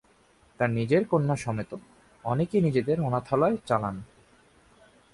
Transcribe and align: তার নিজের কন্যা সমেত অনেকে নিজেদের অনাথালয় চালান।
তার 0.59 0.69
নিজের 0.69 1.03
কন্যা 1.07 1.35
সমেত 1.35 1.71
অনেকে 2.25 2.57
নিজেদের 2.61 2.97
অনাথালয় 3.01 3.55
চালান। 3.65 3.95